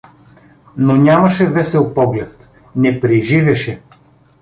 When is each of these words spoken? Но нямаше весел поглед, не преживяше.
Но 0.75 0.95
нямаше 0.97 1.45
весел 1.45 1.93
поглед, 1.93 2.49
не 2.75 2.99
преживяше. 3.01 3.81